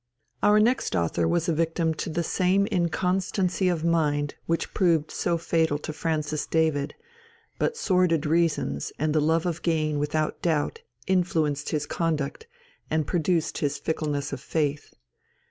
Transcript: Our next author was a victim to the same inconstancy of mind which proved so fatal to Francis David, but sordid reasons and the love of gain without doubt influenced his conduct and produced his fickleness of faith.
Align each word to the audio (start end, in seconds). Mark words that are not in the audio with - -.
Our 0.41 0.59
next 0.59 0.95
author 0.95 1.27
was 1.27 1.47
a 1.47 1.53
victim 1.53 1.93
to 1.93 2.09
the 2.09 2.23
same 2.23 2.65
inconstancy 2.71 3.69
of 3.69 3.83
mind 3.83 4.33
which 4.47 4.73
proved 4.73 5.11
so 5.11 5.37
fatal 5.37 5.77
to 5.77 5.93
Francis 5.93 6.47
David, 6.47 6.95
but 7.59 7.77
sordid 7.77 8.25
reasons 8.25 8.91
and 8.97 9.13
the 9.13 9.21
love 9.21 9.45
of 9.45 9.61
gain 9.61 9.99
without 9.99 10.41
doubt 10.41 10.81
influenced 11.05 11.69
his 11.69 11.85
conduct 11.85 12.47
and 12.89 13.05
produced 13.05 13.59
his 13.59 13.77
fickleness 13.77 14.33
of 14.33 14.39
faith. 14.41 14.95